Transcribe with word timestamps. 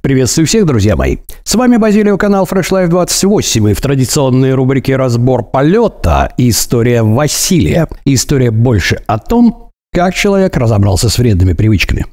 Приветствую 0.00 0.46
всех, 0.46 0.66
друзья 0.66 0.96
мои. 0.96 1.18
С 1.44 1.54
вами 1.54 1.76
Базилио, 1.76 2.18
канал 2.18 2.44
Fresh 2.50 2.70
Life 2.70 2.88
28 2.88 3.70
и 3.70 3.74
в 3.74 3.80
традиционной 3.80 4.54
рубрике 4.54 4.96
«Разбор 4.96 5.42
полета» 5.42 6.32
история 6.36 7.02
Василия. 7.02 7.88
История 8.04 8.50
больше 8.50 9.00
о 9.06 9.18
том, 9.18 9.70
как 9.92 10.14
человек 10.14 10.56
разобрался 10.56 11.08
с 11.08 11.18
вредными 11.18 11.52
привычками. 11.52 12.06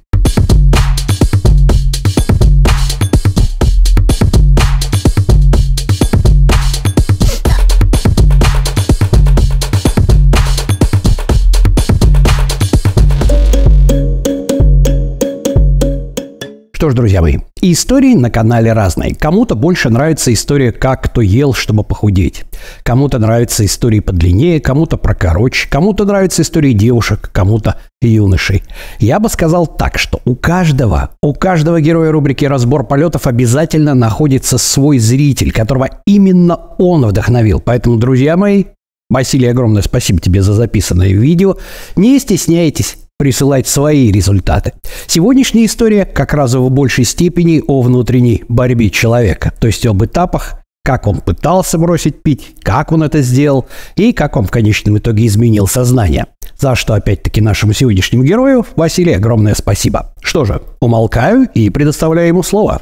Что 16.81 16.89
ж, 16.89 16.95
друзья 16.95 17.21
мои, 17.21 17.37
истории 17.61 18.15
на 18.15 18.31
канале 18.31 18.73
разные. 18.73 19.13
Кому-то 19.13 19.53
больше 19.53 19.91
нравится 19.91 20.33
история, 20.33 20.71
как 20.71 21.03
кто 21.03 21.21
ел, 21.21 21.53
чтобы 21.53 21.83
похудеть. 21.83 22.43
Кому-то 22.81 23.19
нравятся 23.19 23.63
истории 23.63 23.99
подлиннее, 23.99 24.59
кому-то 24.59 24.97
прокороче, 24.97 25.69
кому-то 25.69 26.05
нравятся 26.05 26.41
истории 26.41 26.73
девушек, 26.73 27.29
кому-то 27.31 27.75
юношей. 28.01 28.63
Я 28.97 29.19
бы 29.19 29.29
сказал 29.29 29.67
так, 29.67 29.99
что 29.99 30.21
у 30.25 30.33
каждого, 30.33 31.11
у 31.21 31.35
каждого 31.35 31.79
героя 31.81 32.11
рубрики 32.11 32.45
«Разбор 32.45 32.87
полетов» 32.87 33.27
обязательно 33.27 33.93
находится 33.93 34.57
свой 34.57 34.97
зритель, 34.97 35.51
которого 35.51 35.87
именно 36.07 36.55
он 36.79 37.05
вдохновил. 37.05 37.59
Поэтому, 37.59 37.97
друзья 37.97 38.37
мои, 38.37 38.63
Василий, 39.11 39.49
огромное 39.49 39.83
спасибо 39.83 40.19
тебе 40.19 40.41
за 40.41 40.53
записанное 40.53 41.09
видео. 41.09 41.57
Не 41.95 42.17
стесняйтесь, 42.17 42.97
присылать 43.21 43.67
свои 43.67 44.11
результаты. 44.11 44.73
Сегодняшняя 45.05 45.67
история 45.67 46.05
как 46.05 46.33
раз 46.33 46.55
в 46.55 46.67
большей 46.71 47.03
степени 47.03 47.61
о 47.67 47.83
внутренней 47.83 48.43
борьбе 48.47 48.89
человека, 48.89 49.53
то 49.59 49.67
есть 49.67 49.85
об 49.85 50.03
этапах, 50.03 50.55
как 50.83 51.05
он 51.05 51.21
пытался 51.21 51.77
бросить 51.77 52.23
пить, 52.23 52.55
как 52.63 52.91
он 52.91 53.03
это 53.03 53.21
сделал 53.21 53.67
и 53.95 54.11
как 54.11 54.37
он 54.37 54.45
в 54.45 54.49
конечном 54.49 54.97
итоге 54.97 55.27
изменил 55.27 55.67
сознание. 55.67 56.25
За 56.57 56.73
что 56.73 56.95
опять-таки 56.95 57.41
нашему 57.41 57.73
сегодняшнему 57.73 58.23
герою 58.23 58.65
Василий 58.75 59.13
огромное 59.13 59.53
спасибо. 59.53 60.15
Что 60.23 60.43
же, 60.43 60.63
умолкаю 60.79 61.47
и 61.53 61.69
предоставляю 61.69 62.29
ему 62.29 62.41
слово. 62.41 62.81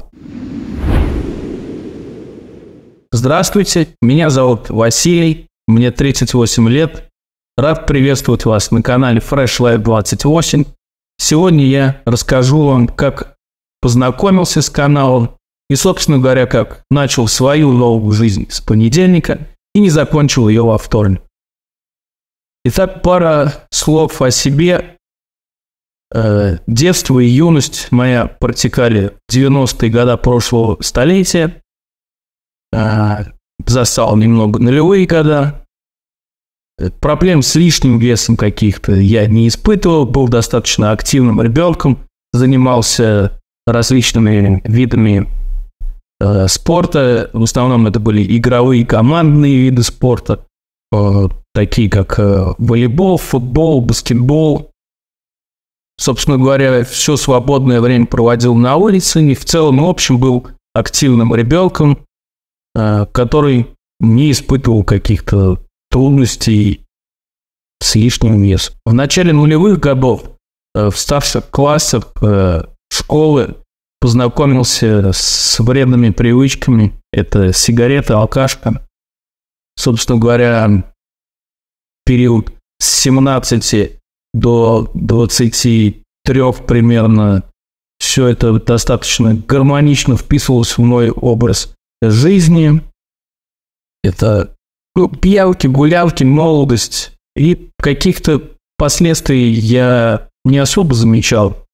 Здравствуйте, 3.11 3.89
меня 4.01 4.29
зовут 4.29 4.69
Василий, 4.69 5.47
мне 5.67 5.91
38 5.91 6.69
лет, 6.69 7.08
Рад 7.57 7.87
приветствовать 7.87 8.45
вас 8.45 8.71
на 8.71 8.81
канале 8.81 9.19
Fresh 9.19 9.59
Life 9.59 9.79
28. 9.79 10.65
Сегодня 11.17 11.65
я 11.65 12.01
расскажу 12.05 12.63
вам, 12.63 12.87
как 12.87 13.35
познакомился 13.81 14.61
с 14.61 14.69
каналом 14.69 15.37
и, 15.69 15.75
собственно 15.75 16.19
говоря, 16.19 16.45
как 16.47 16.83
начал 16.89 17.27
свою 17.27 17.71
новую 17.71 18.13
жизнь 18.13 18.49
с 18.49 18.61
понедельника 18.61 19.47
и 19.73 19.79
не 19.79 19.89
закончил 19.89 20.47
ее 20.47 20.63
во 20.63 20.77
вторник. 20.77 21.21
Итак, 22.65 23.01
пара 23.01 23.53
слов 23.71 24.21
о 24.21 24.31
себе. 24.31 24.97
Э, 26.13 26.57
детство 26.65 27.19
и 27.19 27.27
юность 27.27 27.91
моя 27.91 28.25
протекали 28.25 29.13
в 29.27 29.33
90-е 29.35 29.89
годы 29.91 30.17
прошлого 30.17 30.81
столетия. 30.81 31.61
Э, 32.73 33.25
застал 33.65 34.15
немного 34.17 34.59
нулевые 34.59 35.05
года. 35.05 35.65
Проблем 37.01 37.41
с 37.41 37.55
лишним 37.55 37.99
весом 37.99 38.37
каких-то 38.37 38.93
я 38.93 39.27
не 39.27 39.47
испытывал, 39.47 40.05
был 40.05 40.27
достаточно 40.27 40.91
активным 40.91 41.41
ребенком, 41.41 41.99
занимался 42.31 43.39
различными 43.67 44.61
видами 44.63 45.29
э, 46.19 46.47
спорта. 46.47 47.29
В 47.33 47.43
основном 47.43 47.87
это 47.87 47.99
были 47.99 48.37
игровые 48.37 48.85
командные 48.85 49.57
виды 49.57 49.83
спорта, 49.83 50.45
э, 50.93 51.27
такие 51.53 51.89
как 51.89 52.19
э, 52.19 52.53
волейбол, 52.57 53.17
футбол, 53.17 53.81
баскетбол. 53.81 54.71
Собственно 55.99 56.37
говоря, 56.37 56.85
все 56.85 57.17
свободное 57.17 57.81
время 57.81 58.05
проводил 58.05 58.55
на 58.55 58.77
улице 58.77 59.21
и 59.21 59.35
в 59.35 59.43
целом, 59.43 59.83
в 59.83 59.89
общем, 59.89 60.17
был 60.17 60.47
активным 60.73 61.35
ребенком, 61.35 62.05
э, 62.75 63.05
который 63.11 63.67
не 63.99 64.31
испытывал 64.31 64.83
каких-то 64.85 65.59
трудностей 65.89 66.85
с 67.81 67.95
лишним 67.95 68.41
весом. 68.41 68.75
В 68.85 68.93
начале 68.93 69.33
нулевых 69.33 69.79
годов 69.79 70.23
э, 70.75 70.89
в 70.89 70.97
старших 70.97 71.49
классах 71.49 72.11
э, 72.21 72.63
школы 72.91 73.55
познакомился 73.99 75.11
с 75.11 75.59
вредными 75.59 76.09
привычками. 76.09 76.93
Это 77.11 77.53
сигарета, 77.53 78.17
алкашка. 78.17 78.85
Собственно 79.77 80.19
говоря, 80.19 80.93
период 82.05 82.53
с 82.81 82.85
17 83.01 83.97
до 84.33 84.91
23 84.93 86.03
примерно 86.67 87.43
все 87.99 88.27
это 88.27 88.59
достаточно 88.59 89.35
гармонично 89.35 90.15
вписывалось 90.15 90.77
в 90.77 90.81
мой 90.81 91.09
образ 91.09 91.73
жизни. 92.01 92.81
Это 94.03 94.55
ну, 94.95 95.07
пьянки, 95.07 95.67
гулявки, 95.67 96.23
молодость. 96.23 97.13
И 97.35 97.69
каких-то 97.81 98.41
последствий 98.77 99.51
я 99.51 100.29
не 100.45 100.57
особо 100.57 100.93
замечал 100.93 101.65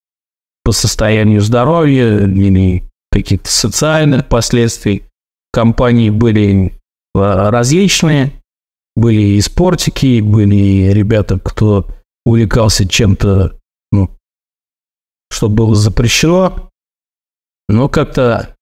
по 0.64 0.72
состоянию 0.72 1.42
здоровья 1.42 2.26
или 2.26 2.84
каких-то 3.12 3.50
социальных 3.50 4.28
последствий. 4.28 5.04
Компании 5.54 6.10
были 6.10 6.74
а, 7.16 7.52
различные. 7.52 8.34
Были 8.96 9.22
и 9.22 9.42
спортики, 9.42 10.22
были 10.22 10.56
и 10.56 10.94
ребята, 10.94 11.40
кто 11.40 11.88
увлекался 12.26 12.88
чем-то, 12.88 13.58
ну, 13.92 14.10
что 15.30 15.50
было 15.50 15.76
запрещено. 15.76 16.70
Но 17.68 17.90
как-то 17.90 18.56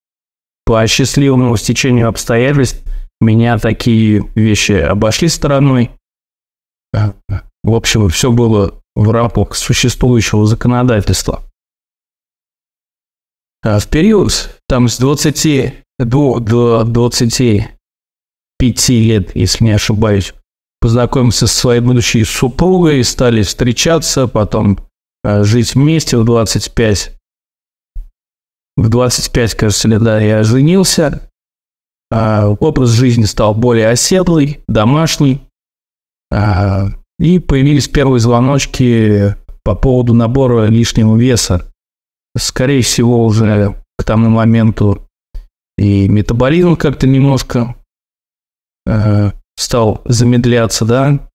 по 0.66 0.86
счастливому 0.88 1.56
стечению 1.58 2.10
обстоятельств 2.10 2.84
меня 3.24 3.58
такие 3.58 4.24
вещи 4.36 4.74
обошли 4.74 5.28
стороной. 5.28 5.90
В 6.92 7.74
общем, 7.74 8.10
все 8.10 8.32
было 8.32 8.80
в 8.96 9.10
рамках 9.10 9.56
существующего 9.56 10.46
законодательства. 10.46 11.42
А 13.64 13.80
в 13.80 13.88
период 13.88 14.60
там 14.68 14.88
с 14.90 15.00
20 15.00 15.74
до, 16.00 16.40
до 16.40 16.84
25 16.84 18.90
лет, 18.90 19.34
если 19.36 19.64
не 19.64 19.72
ошибаюсь, 19.72 20.34
познакомился 20.82 21.48
со 21.48 21.58
своей 21.58 21.80
будущей 21.80 22.26
супругой, 22.26 23.06
стали 23.06 23.42
встречаться, 23.42 24.28
потом 24.28 24.80
э, 25.24 25.46
жить 25.46 25.76
вместе 25.76 26.18
в 26.18 26.26
25. 26.26 27.14
В 28.76 28.90
25, 28.90 29.56
кажется, 29.56 29.88
лет, 29.88 30.04
да, 30.04 30.20
я 30.20 30.44
женился. 30.44 31.30
А, 32.16 32.48
образ 32.48 32.90
жизни 32.90 33.24
стал 33.24 33.56
более 33.56 33.90
оседлый, 33.90 34.60
домашний, 34.68 35.42
а, 36.32 36.90
и 37.18 37.40
появились 37.40 37.88
первые 37.88 38.20
звоночки 38.20 39.36
по 39.64 39.74
поводу 39.74 40.14
набора 40.14 40.68
лишнего 40.68 41.18
веса. 41.18 41.74
Скорее 42.38 42.84
всего, 42.84 43.26
уже 43.26 43.84
к 43.98 44.04
тому 44.04 44.30
моменту 44.30 45.08
и 45.76 46.08
метаболизм 46.08 46.76
как-то 46.76 47.08
немножко 47.08 47.76
э, 48.86 49.32
стал 49.58 50.04
замедляться, 50.06 50.86
да. 50.86 51.28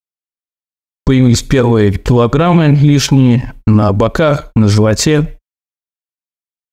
Появились 1.04 1.42
первые 1.42 1.90
килограммы 1.90 2.68
лишние 2.68 3.52
на 3.66 3.92
боках, 3.92 4.52
на 4.54 4.68
животе. 4.68 5.40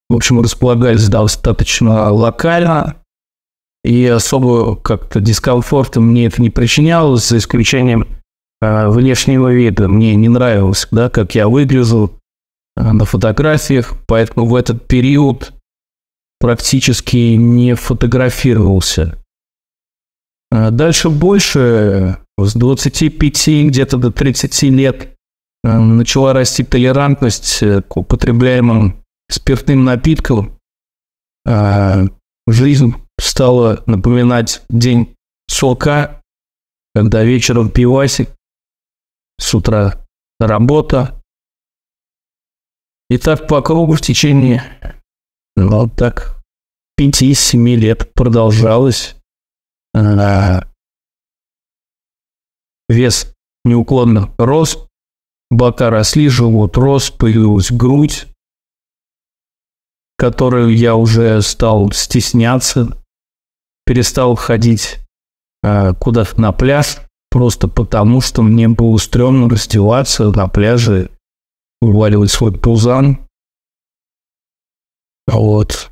В 0.09 0.15
общем, 0.15 0.41
располагались 0.41 1.09
достаточно 1.09 2.11
локально 2.11 3.01
и 3.85 4.07
особо 4.07 4.75
как-то 4.75 5.19
дискомфорта 5.19 6.01
мне 6.01 6.25
это 6.25 6.41
не 6.41 6.49
причинялось, 6.49 7.29
за 7.29 7.37
исключением 7.37 8.07
э, 8.61 8.89
внешнего 8.89 9.53
вида. 9.53 9.87
Мне 9.87 10.15
не 10.15 10.27
нравилось, 10.27 10.87
да, 10.89 11.09
как 11.09 11.35
я 11.35 11.47
выгляжу 11.47 12.19
э, 12.75 12.91
на 12.91 13.05
фотографиях, 13.05 13.93
поэтому 14.07 14.47
в 14.47 14.55
этот 14.55 14.87
период 14.87 15.53
практически 16.39 17.35
не 17.35 17.75
фотографировался. 17.75 19.21
А 20.51 20.71
дальше 20.71 21.09
больше, 21.09 22.17
с 22.39 22.55
25 22.55 23.67
где-то 23.67 23.97
до 23.97 24.11
30 24.11 24.63
лет 24.63 25.13
э, 25.63 25.77
начала 25.77 26.33
расти 26.33 26.63
толерантность 26.63 27.59
к 27.87 27.97
употребляемым 27.97 29.03
спиртным 29.29 29.85
напиткам. 29.85 30.57
А, 31.47 32.05
жизнь 32.47 32.95
стало 33.19 33.83
напоминать 33.85 34.61
день 34.69 35.15
сока, 35.47 36.21
когда 36.93 37.23
вечером 37.23 37.69
пивасик, 37.69 38.29
с 39.39 39.53
утра 39.53 40.05
работа. 40.39 41.21
И 43.09 43.17
так 43.17 43.47
по 43.47 43.61
кругу 43.61 43.93
в 43.93 44.01
течение 44.01 44.63
Ну, 45.55 45.89
так 45.89 46.41
5-7 46.99 47.75
лет 47.75 48.13
продолжалось. 48.13 49.15
А, 49.93 50.67
вес 52.89 53.33
неуклонно 53.63 54.33
рос, 54.37 54.87
бока 55.49 55.89
росли, 55.89 56.27
живот 56.29 56.77
рос, 56.77 57.11
появилась 57.11 57.71
грудь, 57.71 58.27
которую 60.17 60.75
я 60.75 60.95
уже 60.95 61.41
стал 61.41 61.91
стесняться, 61.91 62.97
перестал 63.85 64.35
ходить 64.35 64.99
э, 65.63 65.93
куда-то 65.93 66.39
на 66.39 66.51
пляж, 66.51 66.97
просто 67.29 67.67
потому, 67.67 68.21
что 68.21 68.41
мне 68.41 68.67
было 68.67 68.97
стрёмно 68.97 69.49
раздеваться 69.49 70.31
на 70.31 70.47
пляже, 70.47 71.11
вываливать 71.81 72.31
свой 72.31 72.51
пузан. 72.57 73.27
Вот. 75.27 75.91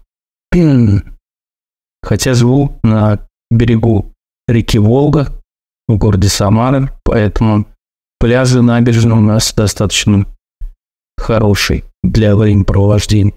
Хотя 2.04 2.34
живу 2.34 2.80
на 2.84 3.28
берегу 3.50 4.13
реки 4.48 4.78
Волга, 4.78 5.44
в 5.88 5.98
городе 5.98 6.30
Самара, 6.30 7.00
поэтому 7.04 7.66
пляжи 8.19 8.62
набережные 8.62 9.18
у 9.18 9.22
нас 9.22 9.54
достаточно 9.54 10.25
хороший 11.18 11.84
для 12.04 12.36
времяпровождения. 12.36 13.34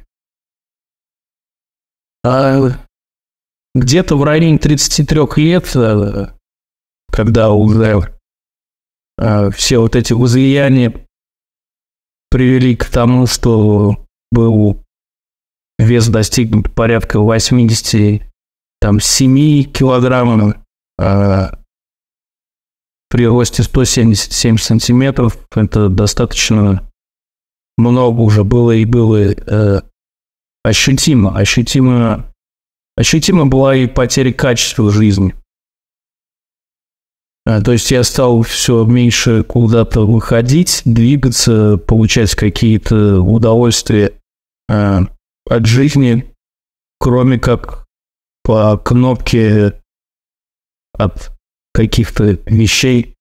А 2.25 2.86
где-то 3.77 4.17
в 4.17 4.25
районе 4.25 4.59
33 4.59 5.21
лет, 5.37 5.77
э, 5.77 6.29
когда 7.13 7.51
уже 7.51 8.19
э, 9.19 9.51
все 9.51 9.79
вот 9.79 9.95
эти 9.97 10.15
возлияния 10.15 11.07
привели 12.31 12.75
к 12.75 12.87
тому, 12.87 13.27
что 13.27 14.03
был 14.33 14.83
вес 15.79 16.09
достигнут 16.09 16.75
порядка 16.75 17.21
87 17.21 18.21
килограммов, 19.73 20.57
а 20.99 21.59
при 23.11 23.27
росте 23.27 23.63
177 23.63 24.57
сантиметров 24.57 25.39
это 25.55 25.91
достаточно 25.91 26.91
много 27.77 28.23
уже 28.23 28.43
было 28.43 28.73
и 28.73 28.87
было 28.87 29.33
э, 29.33 29.83
ощутимо. 30.65 31.37
Ощутимо, 31.37 32.33
ощутимо 32.97 33.47
была 33.47 33.77
и 33.77 33.87
потеря 33.87 34.33
качества 34.33 34.91
жизни. 34.91 35.35
А, 37.45 37.63
то 37.63 37.73
есть 37.73 37.91
я 37.91 38.03
стал 38.03 38.43
все 38.43 38.85
меньше 38.85 39.45
куда-то 39.45 40.07
выходить, 40.07 40.83
двигаться, 40.85 41.77
получать 41.77 42.35
какие-то 42.35 43.21
удовольствия 43.21 44.21
э, 44.69 45.01
от 45.49 45.67
жизни, 45.67 46.35
кроме 46.99 47.39
как 47.39 47.87
по 48.43 48.77
кнопке 48.79 49.81
от 50.93 51.33
каких-то 51.73 52.39
вещей, 52.47 53.15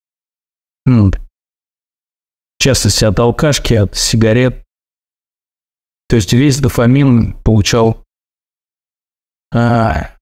ну, 0.86 1.12
в 1.12 2.64
частности 2.64 3.06
от 3.06 3.20
алкашки, 3.20 3.74
от 3.74 3.96
сигарет, 3.96 4.64
то 6.08 6.16
есть 6.16 6.34
весь 6.34 6.60
дофамин 6.60 7.34
получал 7.44 7.98
а, 7.98 8.05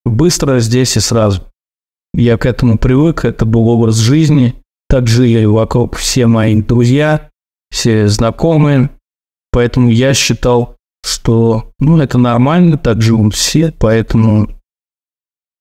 быстро 0.04 0.60
здесь 0.60 0.96
и 0.96 1.00
сразу. 1.00 1.42
Я 2.12 2.38
к 2.38 2.46
этому 2.46 2.78
привык, 2.78 3.24
это 3.24 3.44
был 3.44 3.68
образ 3.68 3.96
жизни. 3.96 4.54
Так 4.88 5.08
жили 5.08 5.44
вокруг 5.44 5.96
все 5.96 6.26
мои 6.26 6.60
друзья, 6.62 7.30
все 7.70 8.06
знакомые. 8.08 8.90
Поэтому 9.50 9.90
я 9.90 10.14
считал, 10.14 10.76
что 11.04 11.72
ну, 11.78 11.98
это 12.00 12.18
нормально, 12.18 12.78
так 12.78 13.02
живут 13.02 13.34
все, 13.34 13.72
поэтому, 13.72 14.48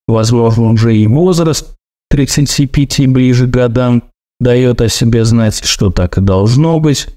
возможно, 0.08 0.72
уже 0.72 0.96
и 0.96 1.08
возраст 1.08 1.76
35 2.10 3.08
ближе 3.08 3.48
к 3.48 3.52
годам 3.52 4.04
дает 4.40 4.82
о 4.82 4.90
себе 4.90 5.26
знать, 5.26 5.64
что 5.64 5.90
так 5.90 6.18
и 6.18 6.22
должно 6.22 6.80
быть. 6.80 7.08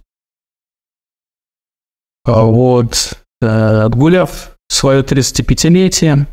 А 2.25 2.43
вот, 2.43 3.19
э, 3.41 3.47
отгуляв 3.47 4.57
свое 4.69 5.03
35-летие, 5.03 6.27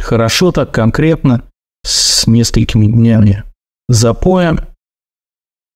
хорошо 0.00 0.52
так, 0.52 0.72
конкретно, 0.72 1.44
с 1.84 2.26
несколькими 2.26 2.86
днями 2.86 3.44
запоя, 3.88 4.74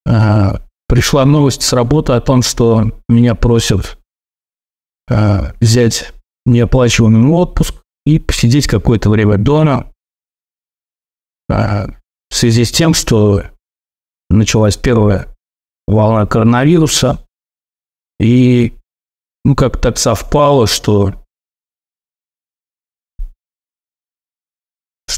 э, 0.06 0.52
пришла 0.88 1.24
новость 1.24 1.62
с 1.62 1.72
работы 1.72 2.12
о 2.14 2.20
том, 2.20 2.42
что 2.42 2.92
меня 3.08 3.34
просят 3.34 3.98
э, 5.10 5.52
взять 5.60 6.12
неоплачиваемый 6.46 7.30
отпуск 7.32 7.74
и 8.06 8.18
посидеть 8.18 8.66
какое-то 8.66 9.10
время 9.10 9.36
дома, 9.36 9.92
в 11.48 12.34
связи 12.34 12.64
с 12.64 12.70
тем, 12.70 12.94
что 12.94 13.42
началась 14.30 14.76
первая 14.76 15.34
волна 15.86 16.26
коронавируса, 16.26 17.24
и 18.20 18.74
ну, 19.44 19.54
как 19.54 19.80
так 19.80 19.96
совпало, 19.96 20.66
что 20.66 21.14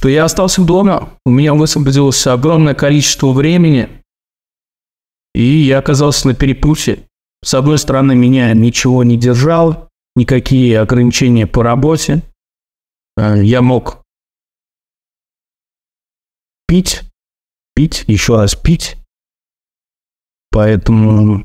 что 0.01 0.09
я 0.09 0.25
остался 0.25 0.65
дома, 0.65 1.11
у 1.27 1.31
меня 1.31 1.53
высвободилось 1.53 2.27
огромное 2.27 2.75
количество 2.75 3.33
времени, 3.33 4.03
и 5.35 5.43
я 5.43 5.79
оказался 5.79 6.29
на 6.29 6.35
перепутье. 6.35 7.07
С 7.45 7.53
одной 7.53 7.77
стороны, 7.77 8.15
меня 8.15 8.55
ничего 8.55 9.05
не 9.05 9.19
держало, 9.19 9.91
никакие 10.17 10.81
ограничения 10.81 11.47
по 11.47 11.63
работе. 11.63 12.23
Э, 13.19 13.45
я 13.45 13.61
мог 13.61 14.03
пить, 16.67 17.03
пить, 17.75 18.05
еще 18.07 18.37
раз 18.37 18.55
пить. 18.55 18.97
Поэтому, 20.51 21.45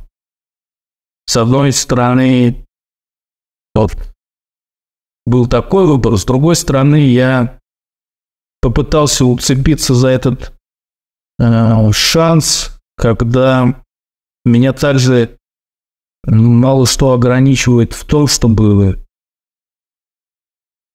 с 1.25 1.35
одной 1.35 1.73
стороны, 1.73 2.65
вот. 3.73 3.97
Был 5.25 5.45
такой 5.45 5.85
выбор. 5.85 6.15
С 6.15 6.23
другой 6.23 6.55
стороны, 6.55 7.01
я 7.01 7.59
попытался 8.65 9.25
уцепиться 9.25 9.93
за 9.93 10.07
этот 10.07 10.51
э, 11.37 11.91
шанс, 11.91 12.79
когда 12.97 13.79
меня 14.43 14.73
также 14.73 15.37
мало 16.25 16.87
что 16.87 17.13
ограничивает 17.13 17.93
в 17.93 18.03
том, 18.05 18.25
чтобы 18.25 19.05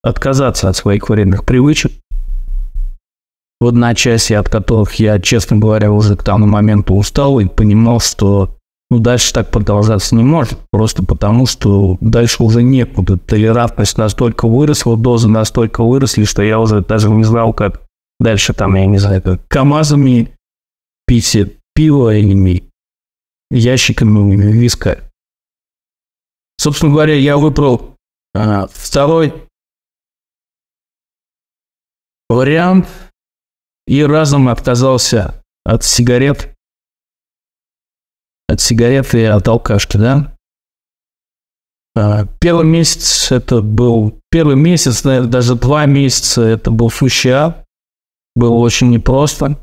отказаться 0.02 0.69
от 0.69 0.75
своих 0.75 1.08
вредных 1.08 1.44
привычек, 1.44 1.93
в 3.61 3.66
одночасье 3.68 4.38
от 4.38 4.49
которых 4.49 4.95
я, 4.95 5.21
честно 5.21 5.59
говоря, 5.59 5.92
уже 5.92 6.16
к 6.16 6.25
тому 6.25 6.47
моменту 6.47 6.95
устал 6.95 7.38
и 7.38 7.47
понимал, 7.47 8.00
что 8.00 8.59
ну, 8.90 8.99
дальше 8.99 9.32
так 9.32 9.50
продолжаться 9.50 10.16
не 10.16 10.25
может, 10.25 10.59
просто 10.73 11.04
потому 11.04 11.47
что 11.47 11.97
дальше 12.00 12.42
уже 12.42 12.62
некуда. 12.62 13.18
Толерантность 13.18 13.97
настолько 13.97 14.49
выросла, 14.49 14.97
дозы 14.97 15.28
настолько 15.28 15.85
выросли, 15.85 16.25
что 16.25 16.42
я 16.42 16.59
уже 16.59 16.80
даже 16.82 17.09
не 17.09 17.23
знал, 17.23 17.52
как 17.52 17.82
дальше 18.18 18.52
там, 18.52 18.75
я 18.75 18.87
не 18.87 18.99
знаю, 18.99 19.23
как 19.23 19.47
КАМАЗами 19.47 20.35
пить 21.06 21.38
пиво 21.75 22.14
или 22.16 22.68
ящиками 23.50 24.37
виска. 24.37 24.99
Собственно 26.59 26.92
говоря, 26.92 27.14
я 27.14 27.37
выбрал 27.37 27.97
а, 28.35 28.66
второй 28.73 29.32
вариант 32.28 32.88
и 33.87 34.04
разом 34.04 34.49
отказался 34.49 35.42
от 35.64 35.85
сигарет 35.85 36.54
от 38.50 38.61
сигареты 38.61 39.26
от 39.26 39.47
алкашки, 39.47 39.97
да? 39.97 40.37
А, 41.97 42.26
первый 42.40 42.64
месяц 42.64 43.30
это 43.33 43.62
был... 43.62 44.19
Первый 44.30 44.57
месяц, 44.57 45.04
наверное, 45.04 45.30
даже 45.30 45.54
два 45.54 45.87
месяца 45.87 46.42
это 46.42 46.71
был 46.71 46.90
сущий 46.90 47.30
ад. 47.30 47.64
Было 48.35 48.54
очень 48.54 48.90
непросто. 48.90 49.59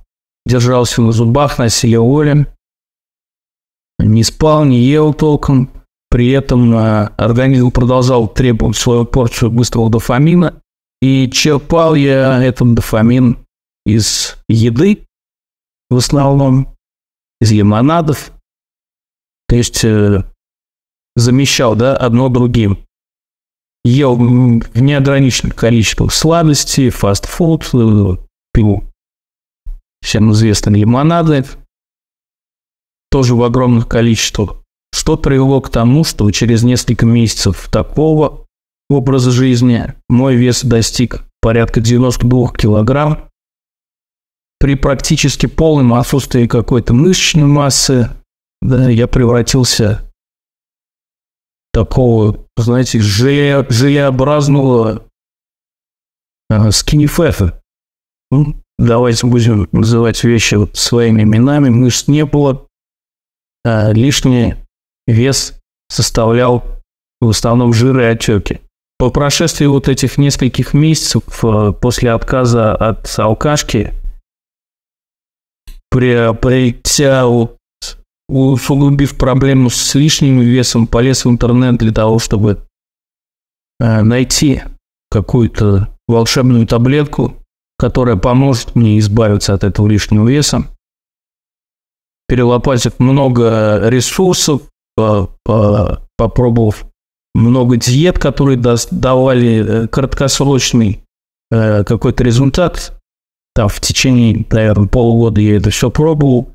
Держался 0.45 1.01
на 1.01 1.11
зубах, 1.11 1.57
на 1.57 1.69
силе. 1.69 2.47
Не 3.99 4.23
спал, 4.23 4.65
не 4.65 4.79
ел 4.79 5.13
толком. 5.13 5.71
При 6.09 6.29
этом 6.29 6.73
а, 6.75 7.07
организм 7.17 7.71
продолжал 7.71 8.27
требовать 8.27 8.77
свою 8.77 9.05
порцию 9.05 9.51
быстрого 9.51 9.89
дофамина. 9.89 10.61
И 11.01 11.29
черпал 11.29 11.95
я 11.95 12.43
этот 12.43 12.73
дофамин 12.73 13.37
из 13.85 14.35
еды, 14.49 15.05
в 15.89 15.97
основном, 15.97 16.75
из 17.39 17.51
лимонадов, 17.51 18.31
то 19.47 19.55
есть 19.55 19.83
э, 19.83 20.23
замещал, 21.15 21.75
да, 21.75 21.95
одно 21.95 22.29
другим. 22.29 22.79
Ел 23.83 24.15
в 24.15 24.81
неограниченном 24.81 25.53
количестве 25.53 26.09
сладостей, 26.09 26.89
фастфуд, 26.89 27.69
э, 27.73 28.17
пил 28.53 28.83
всем 30.01 30.31
известные 30.31 30.81
лимонады, 30.81 31.45
тоже 33.09 33.35
в 33.35 33.43
огромных 33.43 33.87
количествах, 33.87 34.61
что 34.93 35.17
привело 35.17 35.61
к 35.61 35.69
тому, 35.69 36.03
что 36.03 36.29
через 36.31 36.63
несколько 36.63 37.05
месяцев 37.05 37.69
такого 37.71 38.45
образа 38.89 39.31
жизни. 39.31 39.93
Мой 40.09 40.35
вес 40.35 40.63
достиг 40.63 41.23
порядка 41.41 41.81
92 41.81 42.53
килограмм. 42.53 43.29
При 44.59 44.75
практически 44.75 45.45
полном 45.45 45.93
отсутствии 45.93 46.47
какой-то 46.47 46.93
мышечной 46.93 47.45
массы 47.45 48.09
да, 48.61 48.89
я 48.89 49.07
превратился 49.07 50.11
в 51.71 51.75
такого, 51.75 52.45
знаете, 52.57 52.99
желе, 52.99 53.65
желеобразного 53.69 55.05
э, 56.49 56.71
скиннифэта. 56.71 57.61
Ну, 58.31 58.61
давайте 58.77 59.27
будем 59.27 59.67
называть 59.71 60.23
вещи 60.23 60.57
своими 60.75 61.23
именами. 61.23 61.69
Мышц 61.69 62.07
не 62.07 62.25
было, 62.25 62.67
а 63.63 63.91
лишний 63.91 64.55
вес 65.05 65.59
составлял 65.89 66.63
в 67.21 67.29
основном 67.29 67.73
жиры 67.73 68.03
и 68.03 68.07
отеки. 68.07 68.61
По 68.99 69.11
прошествии 69.11 69.67
вот 69.67 69.87
этих 69.87 70.17
нескольких 70.17 70.73
месяцев 70.73 71.23
э, 71.43 71.73
после 71.73 72.11
отказа 72.11 72.75
от 72.75 73.13
алкашки, 73.19 73.93
приобретя, 75.91 77.27
усугубив 78.29 79.17
проблему 79.17 79.69
с 79.69 79.95
лишним 79.95 80.39
весом, 80.39 80.87
полез 80.87 81.25
в 81.25 81.29
интернет 81.29 81.77
для 81.77 81.91
того, 81.91 82.19
чтобы 82.19 82.65
э, 83.79 84.01
найти 84.01 84.63
какую-то 85.09 85.87
волшебную 86.07 86.67
таблетку, 86.67 87.35
которая 87.77 88.15
поможет 88.17 88.75
мне 88.75 88.99
избавиться 88.99 89.53
от 89.53 89.63
этого 89.63 89.87
лишнего 89.87 90.27
веса. 90.27 90.65
Перелопатив 92.27 92.99
много 92.99 93.87
ресурсов, 93.89 94.63
попробовав 96.17 96.85
много 97.33 97.77
диет, 97.77 98.19
которые 98.19 98.57
давали 98.57 99.83
э, 99.83 99.87
краткосрочный 99.87 101.03
э, 101.51 101.83
какой-то 101.83 102.23
результат. 102.23 102.99
Там 103.53 103.69
в 103.69 103.79
течение, 103.79 104.45
наверное, 104.49 104.87
полугода 104.87 105.39
я 105.39 105.57
это 105.57 105.69
все 105.69 105.89
пробовал. 105.89 106.51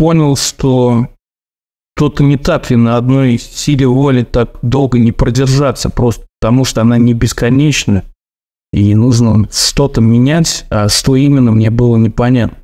А, 0.00 0.02
понял, 0.02 0.36
что 0.36 1.08
что-то 1.96 2.22
не 2.22 2.38
так, 2.38 2.70
и 2.70 2.76
на 2.76 2.96
одной 2.96 3.36
силе 3.36 3.86
воли 3.86 4.22
так 4.24 4.58
долго 4.62 4.98
не 4.98 5.12
продержаться, 5.12 5.90
просто 5.90 6.26
потому 6.40 6.64
что 6.64 6.80
она 6.80 6.96
не 6.96 7.12
бесконечна, 7.12 8.04
и 8.72 8.94
нужно 8.94 9.46
что-то 9.52 10.00
менять, 10.00 10.64
а 10.70 10.88
что 10.88 11.16
именно 11.16 11.52
мне 11.52 11.70
было 11.70 11.98
непонятно. 11.98 12.56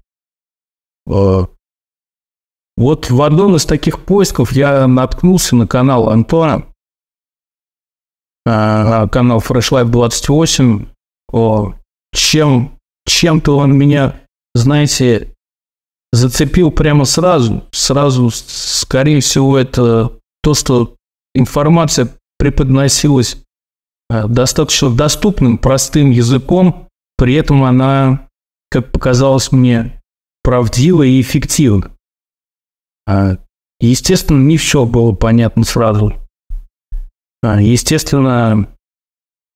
А, 1.07 1.49
вот 2.78 3.11
в 3.11 3.23
одном 3.23 3.57
из 3.57 3.66
таких 3.66 4.02
поисков 4.05 4.52
я 4.52 4.87
наткнулся 4.87 5.57
на 5.57 5.66
канал 5.66 6.09
Антона, 6.09 6.64
а, 8.47 9.09
канал 9.09 9.40
Fresh 9.40 9.73
Life 9.73 9.90
28. 9.90 10.87
О, 11.33 11.75
чем, 12.14 12.78
чем-то 13.05 13.59
он 13.59 13.76
меня, 13.76 14.23
знаете, 14.55 15.36
зацепил 16.17 16.71
прямо 16.71 17.05
сразу. 17.05 17.65
Сразу, 17.71 18.31
скорее 18.31 19.21
всего, 19.21 19.57
это 19.57 20.13
то, 20.43 20.55
что 20.55 20.97
информация 21.35 22.09
преподносилась 22.39 23.39
а, 24.09 24.27
достаточно 24.27 24.91
доступным, 24.91 25.59
простым 25.59 26.11
языком, 26.11 26.89
при 27.17 27.35
этом 27.35 27.65
она, 27.65 28.29
как 28.71 28.93
показалось 28.93 29.53
мне, 29.53 30.01
правдива 30.43 31.03
и 31.03 31.21
эффективна. 31.21 31.93
А, 33.07 33.39
естественно, 33.81 34.43
не 34.43 34.57
все 34.57 34.85
было 34.85 35.13
понятно 35.13 35.65
сразу. 35.65 36.15
А, 37.43 37.61
естественно, 37.61 38.69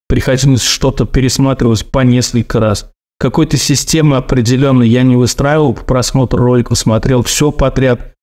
приходилось 0.09 0.63
что-то 0.63 1.07
пересматривать 1.07 1.91
по 1.91 2.01
несколько 2.01 2.61
раз. 2.61 2.90
Какой-то 3.21 3.59
системы 3.59 4.17
определенной 4.17 4.89
я 4.89 5.03
не 5.03 5.15
выстраивал, 5.15 5.75
по 5.75 5.85
просмотру 5.85 6.43
роликов 6.43 6.79
смотрел 6.79 7.23
все 7.23 7.53
подряд, 7.53 8.15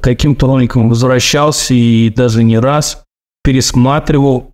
каким-то 0.00 0.46
роликом 0.46 0.88
возвращался 0.88 1.74
и 1.74 2.08
даже 2.08 2.44
не 2.44 2.60
раз 2.60 3.02
пересматривал. 3.42 4.52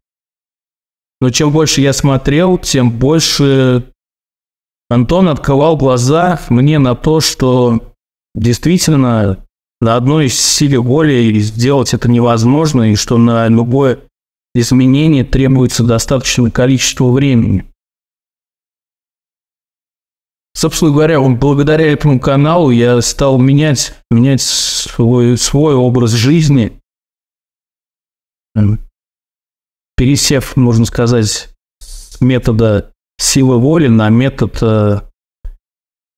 Но 1.20 1.28
чем 1.28 1.52
больше 1.52 1.82
я 1.82 1.92
смотрел, 1.92 2.56
тем 2.56 2.90
больше 2.90 3.92
Антон 4.88 5.28
открывал 5.28 5.76
глаза 5.76 6.40
мне 6.48 6.78
на 6.78 6.94
то, 6.94 7.20
что 7.20 7.92
действительно 8.34 9.44
на 9.82 9.96
одной 9.96 10.30
силе 10.30 10.78
воли 10.78 11.38
сделать 11.40 11.92
это 11.92 12.10
невозможно, 12.10 12.90
и 12.90 12.94
что 12.94 13.18
на 13.18 13.48
любое 13.48 14.00
изменение 14.54 15.24
требуется 15.24 15.84
достаточное 15.84 16.50
количество 16.50 17.10
времени. 17.10 17.69
Собственно 20.54 20.90
говоря, 20.90 21.20
благодаря 21.20 21.86
этому 21.92 22.18
каналу 22.20 22.70
я 22.70 23.00
стал 23.02 23.38
менять, 23.38 23.94
менять 24.10 24.42
свой, 24.42 25.38
свой 25.38 25.74
образ 25.74 26.10
жизни, 26.10 26.80
пересев, 29.96 30.56
можно 30.56 30.84
сказать, 30.86 31.50
с 31.80 32.20
метода 32.20 32.92
силы 33.18 33.58
воли 33.58 33.88
на 33.88 34.08
метод 34.08 34.58
э, 34.62 35.00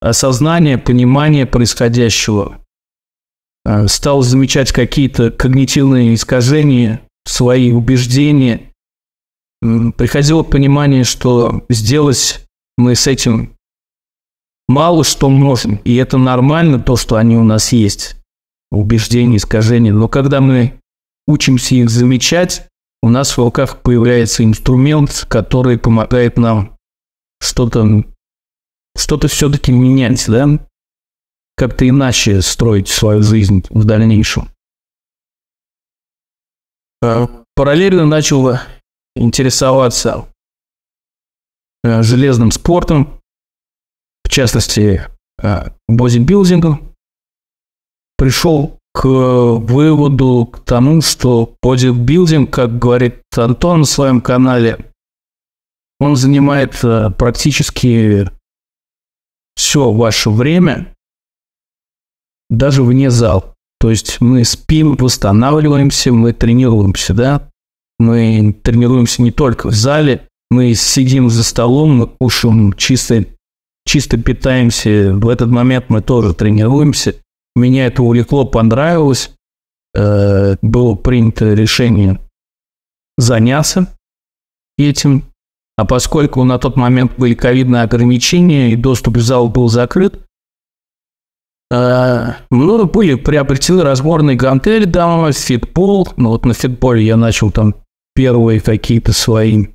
осознания, 0.00 0.78
понимания 0.78 1.46
происходящего. 1.46 2.64
Э, 3.64 3.88
стал 3.88 4.22
замечать 4.22 4.72
какие-то 4.72 5.30
когнитивные 5.32 6.14
искажения, 6.14 7.02
свои 7.26 7.72
убеждения. 7.72 8.70
Приходило 9.60 10.42
понимание, 10.42 11.04
что 11.04 11.64
сделать 11.68 12.46
мы 12.76 12.94
с 12.94 13.06
этим 13.06 13.51
мало 14.68 15.04
что 15.04 15.28
можем, 15.28 15.76
и 15.84 15.94
это 15.96 16.18
нормально, 16.18 16.78
то, 16.78 16.96
что 16.96 17.16
они 17.16 17.36
у 17.36 17.44
нас 17.44 17.72
есть, 17.72 18.16
убеждения, 18.70 19.36
искажения. 19.36 19.92
Но 19.92 20.08
когда 20.08 20.40
мы 20.40 20.80
учимся 21.26 21.74
их 21.74 21.90
замечать, 21.90 22.68
у 23.02 23.08
нас 23.08 23.36
в 23.36 23.38
руках 23.38 23.82
появляется 23.82 24.44
инструмент, 24.44 25.26
который 25.28 25.78
помогает 25.78 26.38
нам 26.38 26.76
что-то 27.40 28.04
что-то 28.96 29.28
все-таки 29.28 29.72
менять, 29.72 30.24
да? 30.28 30.58
как-то 31.56 31.88
иначе 31.88 32.42
строить 32.42 32.88
свою 32.88 33.22
жизнь 33.22 33.64
в 33.70 33.84
дальнейшем. 33.84 34.48
Э, 37.02 37.26
параллельно 37.54 38.06
начал 38.06 38.58
интересоваться 39.14 40.26
э, 41.84 42.02
железным 42.02 42.50
спортом, 42.50 43.20
частности, 44.32 45.06
э, 45.42 45.70
бодибилдингом. 45.88 46.94
Пришел 48.16 48.78
к 48.92 49.06
выводу, 49.06 50.46
к 50.46 50.60
тому, 50.60 51.00
что 51.00 51.54
бодибилдинг, 51.62 52.50
как 52.50 52.78
говорит 52.78 53.20
Антон 53.34 53.80
на 53.80 53.84
своем 53.86 54.20
канале, 54.20 54.92
он 55.98 56.16
занимает 56.16 56.80
практически 57.16 58.28
все 59.54 59.92
ваше 59.92 60.30
время, 60.30 60.94
даже 62.50 62.82
вне 62.82 63.10
зал. 63.10 63.54
То 63.80 63.90
есть 63.90 64.20
мы 64.20 64.44
спим, 64.44 64.96
восстанавливаемся, 64.96 66.12
мы 66.12 66.32
тренируемся, 66.32 67.14
да. 67.14 67.48
Мы 67.98 68.54
тренируемся 68.62 69.22
не 69.22 69.30
только 69.30 69.68
в 69.68 69.74
зале, 69.74 70.28
мы 70.50 70.74
сидим 70.74 71.30
за 71.30 71.42
столом, 71.44 71.96
мы 71.96 72.06
кушаем 72.06 72.72
чисто, 72.74 73.24
чисто 73.86 74.16
питаемся. 74.16 75.12
В 75.14 75.28
этот 75.28 75.50
момент 75.50 75.86
мы 75.88 76.02
тоже 76.02 76.34
тренируемся. 76.34 77.16
Меня 77.54 77.86
это 77.86 78.02
увлекло, 78.02 78.44
понравилось. 78.44 79.34
Э, 79.94 80.56
было 80.62 80.94
принято 80.94 81.52
решение 81.54 82.20
заняться 83.18 83.88
этим. 84.78 85.24
А 85.76 85.84
поскольку 85.84 86.44
на 86.44 86.58
тот 86.58 86.76
момент 86.76 87.12
были 87.16 87.34
ковидные 87.34 87.82
ограничения 87.82 88.72
и 88.72 88.76
доступ 88.76 89.16
в 89.16 89.22
зал 89.22 89.48
был 89.48 89.68
закрыт, 89.68 90.24
ну, 91.70 92.84
были 92.86 93.14
приобретены 93.14 93.82
разборные 93.82 94.36
гантели 94.36 94.84
дома, 94.84 95.32
фитбол. 95.32 96.06
Ну, 96.18 96.28
вот 96.28 96.44
на 96.44 96.52
фитболе 96.52 97.02
я 97.04 97.16
начал 97.16 97.50
там 97.50 97.74
первые 98.14 98.60
какие-то 98.60 99.14
свои 99.14 99.68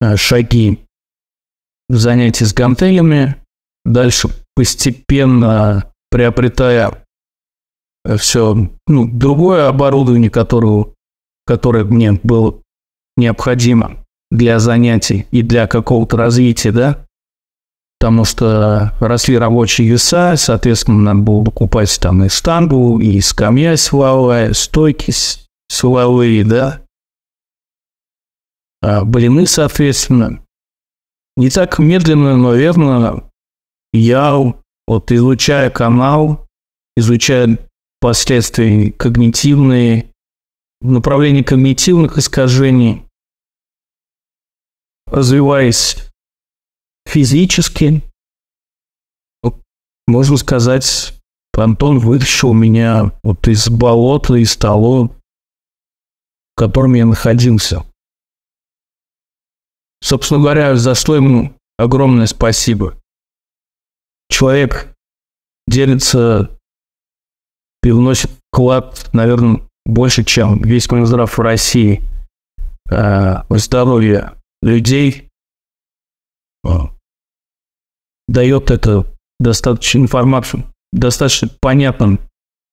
э, 0.00 0.16
шаги 0.16 0.85
занятия 1.88 2.46
с 2.46 2.54
гантелями. 2.54 3.36
Дальше 3.84 4.28
постепенно 4.54 5.92
приобретая 6.10 7.04
э, 8.04 8.16
все, 8.16 8.70
ну, 8.86 9.08
другое 9.08 9.68
оборудование, 9.68 10.30
которое, 10.30 10.86
которое 11.46 11.84
мне 11.84 12.12
было 12.12 12.60
необходимо 13.16 14.04
для 14.30 14.58
занятий 14.58 15.26
и 15.30 15.42
для 15.42 15.66
какого-то 15.66 16.16
развития, 16.16 16.72
да, 16.72 17.06
потому 17.98 18.24
что 18.24 18.92
росли 19.00 19.38
рабочие 19.38 19.88
веса, 19.88 20.34
соответственно, 20.36 21.14
надо 21.14 21.20
было 21.20 21.44
покупать 21.44 21.96
там 22.00 22.24
и 22.24 22.28
штангу, 22.28 22.98
и 22.98 23.20
скамья 23.20 23.76
силовая, 23.76 24.52
стойки 24.52 25.12
силовые, 25.68 26.44
да, 26.44 26.82
а 28.82 29.04
блины, 29.04 29.46
соответственно. 29.46 30.42
Не 31.36 31.50
так 31.50 31.78
медленно, 31.78 32.36
но 32.36 32.54
верно 32.54 33.30
я, 33.92 34.34
вот 34.86 35.12
изучая 35.12 35.70
канал, 35.70 36.46
изучая 36.96 37.58
последствия 38.00 38.90
когнитивные, 38.92 40.12
направление 40.80 41.44
когнитивных 41.44 42.16
искажений, 42.18 43.04
развиваясь 45.06 45.98
физически, 47.06 48.02
можно 50.06 50.36
сказать, 50.36 51.14
Антон 51.52 51.98
вытащил 51.98 52.52
меня 52.52 53.12
вот 53.22 53.48
из 53.48 53.68
болота, 53.68 54.34
из 54.34 54.56
того, 54.56 55.06
в 55.06 55.12
котором 56.56 56.94
я 56.94 57.06
находился. 57.06 57.84
Собственно 60.02 60.40
говоря, 60.40 60.76
за 60.76 60.94
что 60.94 61.16
ему 61.16 61.54
огромное 61.78 62.26
спасибо. 62.26 62.96
Человек 64.28 64.94
делится 65.66 66.50
и 67.82 67.90
вносит 67.90 68.30
вклад, 68.52 69.08
наверное, 69.12 69.62
больше, 69.84 70.24
чем 70.24 70.60
весь 70.62 70.90
Минздрав 70.90 71.38
в 71.38 71.40
России 71.40 72.02
э, 72.90 73.42
в 73.48 73.58
здоровье 73.58 74.32
людей. 74.62 75.28
Дает 78.28 78.72
это 78.72 79.06
достаточно 79.38 80.00
информацию, 80.00 80.64
достаточно 80.92 81.48
понятным, 81.60 82.18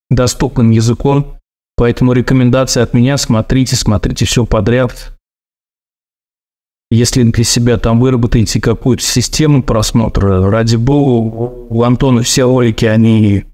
доступным 0.10 0.72
языком. 0.72 1.38
Поэтому 1.76 2.14
рекомендация 2.14 2.84
от 2.84 2.94
меня, 2.94 3.18
смотрите, 3.18 3.76
смотрите 3.76 4.26
все 4.26 4.46
подряд. 4.46 5.13
Если 6.94 7.24
для 7.24 7.44
себя 7.44 7.80
там 7.80 8.00
выработаете 8.00 8.62
какую-то 8.62 9.04
систему 9.04 9.64
просмотра, 9.64 10.48
ради 10.52 10.76
бога, 10.76 11.68
у 11.70 11.82
Антона 11.82 12.22
все 12.22 12.44
ролики, 12.44 12.86
они 12.86 13.46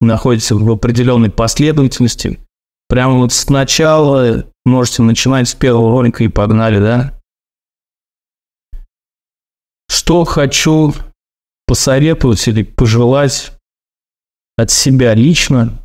находятся 0.00 0.56
в 0.56 0.68
определенной 0.68 1.30
последовательности. 1.30 2.40
Прямо 2.88 3.18
вот 3.18 3.32
сначала 3.32 4.46
можете 4.64 5.02
начинать 5.02 5.48
с 5.48 5.54
первого 5.54 5.92
ролика 5.92 6.24
и 6.24 6.28
погнали, 6.28 6.80
да? 6.80 7.20
Что 9.88 10.24
хочу 10.24 10.92
посоветовать 11.68 12.48
или 12.48 12.64
пожелать 12.64 13.52
от 14.56 14.72
себя 14.72 15.14
лично. 15.14 15.78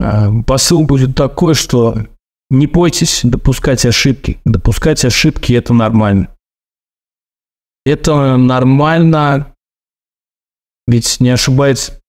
А, 0.00 0.30
посыл 0.46 0.84
будет 0.84 1.16
такой, 1.16 1.54
что 1.54 2.06
не 2.52 2.66
бойтесь 2.66 3.22
допускать 3.24 3.86
ошибки. 3.86 4.38
Допускать 4.44 5.04
ошибки– 5.04 5.52
это 5.54 5.72
нормально. 5.72 6.28
Это 7.84 8.36
нормально, 8.36 9.54
ведь 10.86 11.18
не 11.18 11.30
ошибается 11.30 12.00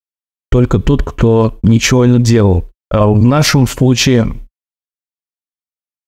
только 0.51 0.79
тот, 0.79 1.01
кто 1.01 1.57
ничего 1.63 2.05
не 2.05 2.21
делал. 2.21 2.69
А 2.91 3.07
в 3.07 3.23
нашем 3.23 3.65
случае 3.67 4.27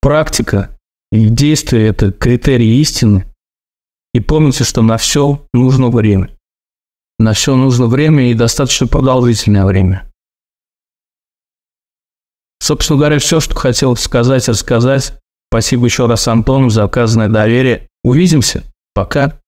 практика 0.01 0.77
и 1.12 1.30
действие– 1.30 1.88
это 1.88 2.12
критерий 2.12 2.80
истины. 2.82 3.25
И 4.13 4.20
помните, 4.20 4.65
что 4.65 4.82
на 4.82 4.98
все 4.98 5.48
нужно 5.54 5.89
время. 5.89 6.38
На 7.20 7.32
все 7.32 7.56
нужно 7.56 7.88
время 7.88 8.30
и 8.30 8.34
достаточно 8.34 8.88
продолжительное 8.88 9.65
время. 9.65 10.12
Собственно 12.60 12.98
говоря, 12.98 13.20
все, 13.20 13.40
что 13.40 13.56
хотел 13.56 13.96
сказать, 13.96 14.48
рассказать. 14.48 15.14
Спасибо 15.52 15.86
еще 15.86 16.08
раз 16.08 16.28
Антону 16.28 16.70
за 16.70 16.84
оказанное 16.84 17.30
доверие. 17.30 17.88
Увидимся. 18.04 18.64
Пока. 18.94 19.40